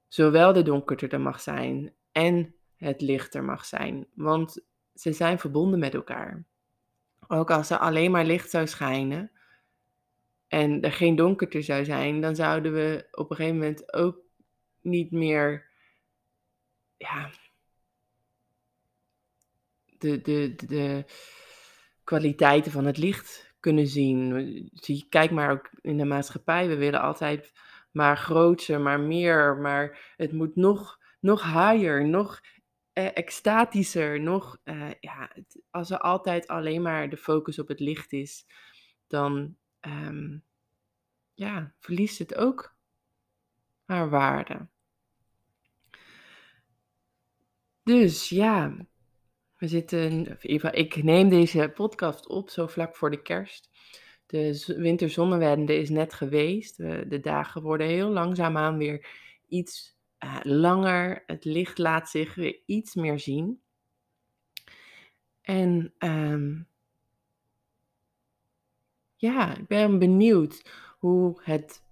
zowel 0.08 0.54
de 0.54 0.62
donkerte 0.62 1.08
er 1.08 1.22
mag 1.22 1.42
zijn 1.42 1.94
en 2.12 2.56
het 2.76 3.02
licht 3.02 3.34
er 3.34 3.44
mag 3.44 3.66
zijn. 3.66 4.08
Want 4.14 4.66
ze 4.94 5.14
zijn 5.14 5.40
verbonden 5.40 5.80
met 5.80 5.94
elkaar. 5.94 6.46
Ook 7.28 7.52
als 7.52 7.70
er 7.70 7.78
alleen 7.78 8.12
maar 8.12 8.26
licht 8.26 8.50
zou 8.50 8.68
schijnen 8.68 9.32
en 10.48 10.82
er 10.82 10.92
geen 10.92 11.16
donkerte 11.16 11.62
zou 11.62 11.86
zijn, 11.86 12.22
dan 12.22 12.36
zouden 12.36 12.74
we 12.74 13.08
op 13.12 13.30
een 13.30 13.36
gegeven 13.36 13.58
moment 13.58 13.94
ook 13.94 14.18
niet 14.82 15.12
meer 15.12 15.70
ja, 16.98 17.30
de, 19.98 20.22
de, 20.22 20.56
de, 20.68 21.06
kwaliteiten 22.04 22.72
van 22.72 22.86
het 22.86 22.98
licht 22.98 23.56
kunnen 23.60 23.88
zien. 23.88 24.70
Kijk 25.10 25.32
maar 25.32 25.52
ook 25.52 25.70
in 25.82 25.98
de 25.98 26.06
maatschappij. 26.06 26.68
We 26.68 26.76
willen 26.76 27.02
altijd 27.02 27.52
maar 27.92 28.18
groter, 28.18 28.82
maar 28.82 29.00
meer. 29.00 29.58
Maar 29.58 30.14
het 30.18 30.32
moet 30.32 30.56
nog, 30.56 31.00
nog 31.20 31.44
higher, 31.44 32.08
nog 32.08 32.42
eh, 32.94 33.10
extatischer. 33.14 34.20
Nog, 34.20 34.58
eh, 34.64 34.92
ja, 35.00 35.32
als 35.70 35.92
er 35.92 36.00
altijd 36.00 36.48
alleen 36.48 36.82
maar 36.82 37.10
de 37.10 37.18
focus 37.18 37.60
op 37.60 37.68
het 37.68 37.80
licht 37.80 38.14
is, 38.14 38.46
dan 39.08 39.56
um, 39.88 40.44
ja, 41.34 41.74
verliest 41.80 42.20
het 42.20 42.36
ook 42.36 42.76
haar 43.86 44.10
waarde. 44.10 44.68
Dus 47.84 48.30
ja, 48.30 48.76
we 49.58 49.68
zitten, 49.68 50.12
in 50.12 50.18
ieder 50.18 50.38
geval, 50.60 50.80
ik 50.80 51.04
neem 51.04 51.30
deze 51.30 51.72
podcast 51.76 52.28
op 52.28 52.50
zo 52.50 52.68
vlak 52.68 52.96
voor 52.96 53.12
de 53.12 53.22
kerst. 53.22 53.70
De 54.26 54.64
winterzonnewende 54.78 55.76
is 55.76 55.90
net 55.90 56.14
geweest. 56.14 56.78
De 56.78 57.20
dagen 57.22 57.62
worden 57.62 57.88
heel 57.88 58.10
langzaamaan 58.10 58.78
weer 58.78 59.08
iets 59.48 59.98
uh, 60.24 60.40
langer. 60.44 61.24
Het 61.26 61.46
licht 61.46 61.78
laat 61.78 62.10
zich 62.10 62.36
weer 62.36 62.60
iets 62.66 62.96
meer 62.96 63.20
zien. 63.20 63.62
En 65.42 65.94
um, 66.00 66.68
ja, 69.18 69.58
ik 69.58 69.68
ben 69.68 70.00
benieuwd 70.00 70.70
hoe 71.00 71.42
het 71.44 71.86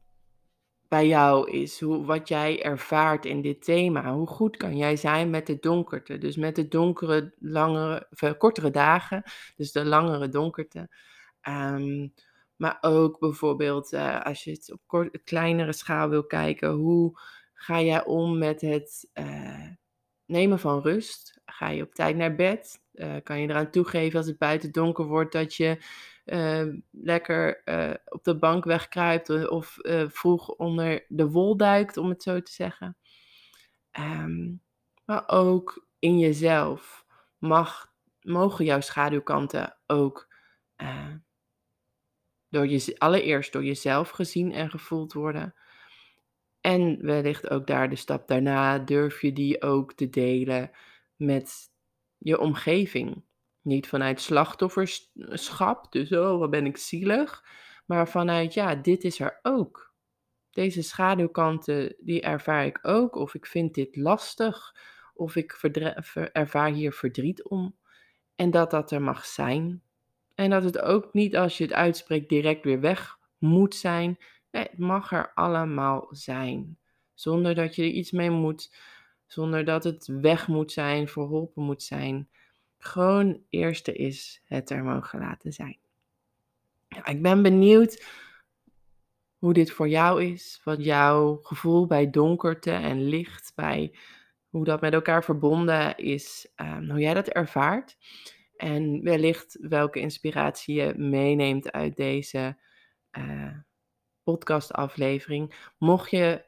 bij 0.87 1.07
jou 1.07 1.51
is, 1.51 1.79
hoe, 1.79 2.05
wat 2.05 2.27
jij 2.27 2.63
ervaart 2.63 3.25
in 3.25 3.41
dit 3.41 3.63
thema. 3.63 4.13
Hoe 4.13 4.27
goed 4.27 4.57
kan 4.57 4.77
jij 4.77 4.95
zijn 4.95 5.29
met 5.29 5.47
de 5.47 5.59
donkerte? 5.59 6.17
Dus 6.17 6.35
met 6.35 6.55
de 6.55 6.67
donkere, 6.67 7.33
langere, 7.39 8.07
of, 8.11 8.37
kortere 8.37 8.71
dagen, 8.71 9.23
dus 9.55 9.71
de 9.71 9.85
langere 9.85 10.29
donkerte. 10.29 10.89
Um, 11.47 12.13
maar 12.55 12.77
ook 12.81 13.19
bijvoorbeeld 13.19 13.93
uh, 13.93 14.21
als 14.21 14.43
je 14.43 14.51
het 14.51 14.71
op 14.71 14.81
kort, 14.85 15.23
kleinere 15.23 15.73
schaal 15.73 16.09
wil 16.09 16.25
kijken, 16.25 16.69
hoe 16.69 17.19
ga 17.53 17.81
jij 17.81 18.05
om 18.05 18.37
met 18.37 18.61
het 18.61 19.09
uh, 19.13 19.67
nemen 20.25 20.59
van 20.59 20.81
rust? 20.81 21.41
Ga 21.45 21.69
je 21.69 21.83
op 21.83 21.95
tijd 21.95 22.15
naar 22.15 22.35
bed? 22.35 22.83
Kan 23.23 23.41
je 23.41 23.49
eraan 23.49 23.71
toegeven 23.71 24.17
als 24.17 24.27
het 24.27 24.37
buiten 24.37 24.71
donker 24.71 25.05
wordt 25.05 25.31
dat 25.31 25.55
je 25.55 25.77
lekker 26.91 27.61
uh, 27.65 27.93
op 28.05 28.23
de 28.23 28.37
bank 28.37 28.63
wegkruipt 28.63 29.49
of 29.49 29.77
uh, 29.81 30.09
vroeg 30.09 30.49
onder 30.49 31.05
de 31.07 31.29
wol 31.29 31.57
duikt, 31.57 31.97
om 31.97 32.09
het 32.09 32.23
zo 32.23 32.41
te 32.41 32.51
zeggen. 32.51 32.97
Um, 33.99 34.61
maar 35.05 35.23
ook 35.27 35.87
in 35.99 36.19
jezelf 36.19 37.05
mag, 37.37 37.93
mogen 38.21 38.65
jouw 38.65 38.81
schaduwkanten 38.81 39.77
ook 39.85 40.33
door 42.49 42.67
je, 42.67 42.95
allereerst 42.97 43.53
door 43.53 43.63
jezelf 43.63 44.09
gezien 44.09 44.51
en 44.51 44.69
gevoeld 44.69 45.13
worden. 45.13 45.55
En 46.61 47.05
wellicht 47.05 47.49
ook 47.49 47.67
daar 47.67 47.89
de 47.89 47.95
stap 47.95 48.27
daarna 48.27 48.79
durf 48.79 49.21
je 49.21 49.33
die 49.33 49.61
ook 49.61 49.93
te 49.93 50.09
delen 50.09 50.71
met 51.15 51.71
je 52.17 52.39
omgeving. 52.39 53.23
Niet 53.65 53.87
vanuit 53.87 54.21
slachtofferschap, 54.21 55.91
dus 55.91 56.11
oh, 56.11 56.39
wat 56.39 56.49
ben 56.49 56.65
ik 56.65 56.77
zielig. 56.77 57.43
Maar 57.85 58.09
vanuit, 58.09 58.53
ja, 58.53 58.75
dit 58.75 59.03
is 59.03 59.19
er 59.19 59.39
ook. 59.41 59.93
Deze 60.51 60.81
schaduwkanten, 60.81 61.95
die 61.99 62.21
ervaar 62.21 62.65
ik 62.65 62.79
ook. 62.81 63.15
Of 63.15 63.33
ik 63.33 63.45
vind 63.45 63.73
dit 63.73 63.95
lastig. 63.95 64.75
Of 65.13 65.35
ik 65.35 65.51
ervaar 66.31 66.71
hier 66.71 66.93
verdriet 66.93 67.43
om. 67.43 67.75
En 68.35 68.51
dat 68.51 68.71
dat 68.71 68.91
er 68.91 69.01
mag 69.01 69.25
zijn. 69.25 69.83
En 70.35 70.49
dat 70.49 70.63
het 70.63 70.79
ook 70.79 71.13
niet 71.13 71.35
als 71.35 71.57
je 71.57 71.63
het 71.63 71.73
uitspreekt 71.73 72.29
direct 72.29 72.63
weer 72.63 72.79
weg 72.79 73.17
moet 73.37 73.75
zijn. 73.75 74.17
Nee, 74.51 74.63
het 74.63 74.77
mag 74.77 75.11
er 75.11 75.31
allemaal 75.33 76.07
zijn. 76.09 76.77
Zonder 77.13 77.55
dat 77.55 77.75
je 77.75 77.83
er 77.83 77.89
iets 77.89 78.11
mee 78.11 78.29
moet. 78.29 78.75
Zonder 79.27 79.65
dat 79.65 79.83
het 79.83 80.07
weg 80.07 80.47
moet 80.47 80.71
zijn, 80.71 81.07
verholpen 81.07 81.63
moet 81.63 81.83
zijn. 81.83 82.29
Gewoon 82.85 83.41
eerste 83.49 83.93
is 83.93 84.41
het 84.45 84.69
er 84.69 84.83
mogen 84.83 85.19
laten 85.19 85.53
zijn. 85.53 85.77
Ik 87.03 87.21
ben 87.21 87.41
benieuwd 87.41 88.05
hoe 89.37 89.53
dit 89.53 89.71
voor 89.71 89.87
jou 89.89 90.23
is. 90.23 90.61
Wat 90.63 90.83
jouw 90.83 91.39
gevoel 91.41 91.85
bij 91.85 92.09
donkerte 92.09 92.71
en 92.71 93.07
licht, 93.07 93.51
bij 93.55 93.95
hoe 94.47 94.65
dat 94.65 94.81
met 94.81 94.93
elkaar 94.93 95.23
verbonden 95.23 95.97
is. 95.97 96.51
Um, 96.55 96.89
hoe 96.89 96.99
jij 96.99 97.13
dat 97.13 97.27
ervaart. 97.27 97.97
En 98.57 99.03
wellicht 99.03 99.57
welke 99.61 99.99
inspiratie 99.99 100.75
je 100.75 100.93
meeneemt 100.97 101.71
uit 101.71 101.95
deze 101.95 102.57
uh, 103.17 103.57
podcastaflevering. 104.23 105.71
Mocht 105.77 106.09
je 106.09 106.45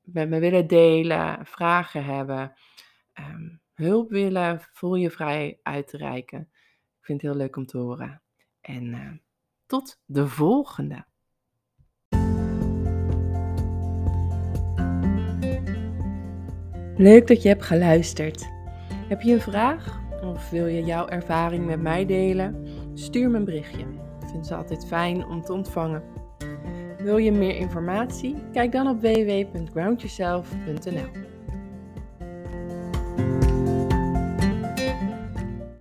met 0.00 0.28
me 0.28 0.38
willen 0.38 0.66
delen, 0.66 1.46
vragen 1.46 2.04
hebben. 2.04 2.52
Um, 3.14 3.60
hulp 3.78 4.10
willen, 4.10 4.60
voel 4.72 4.94
je 4.94 5.10
vrij 5.10 5.58
uit 5.62 5.88
te 5.88 5.96
reiken. 5.96 6.40
Ik 6.98 7.04
vind 7.04 7.22
het 7.22 7.30
heel 7.30 7.40
leuk 7.40 7.56
om 7.56 7.66
te 7.66 7.78
horen. 7.78 8.22
En 8.60 8.84
uh, 8.84 9.10
tot 9.66 10.00
de 10.04 10.28
volgende. 10.28 11.06
Leuk 16.96 17.26
dat 17.26 17.42
je 17.42 17.48
hebt 17.48 17.64
geluisterd. 17.64 18.48
Heb 19.08 19.20
je 19.20 19.32
een 19.32 19.40
vraag 19.40 20.00
of 20.22 20.50
wil 20.50 20.66
je 20.66 20.84
jouw 20.84 21.08
ervaring 21.08 21.66
met 21.66 21.80
mij 21.80 22.06
delen? 22.06 22.66
Stuur 22.94 23.30
me 23.30 23.36
een 23.36 23.44
berichtje. 23.44 23.86
Ik 24.20 24.28
vind 24.30 24.46
ze 24.46 24.54
altijd 24.54 24.86
fijn 24.86 25.26
om 25.26 25.42
te 25.42 25.52
ontvangen. 25.52 26.02
Wil 26.98 27.16
je 27.16 27.32
meer 27.32 27.56
informatie? 27.56 28.36
Kijk 28.52 28.72
dan 28.72 28.88
op 28.88 29.00
www.groundyourself.nl. 29.00 31.27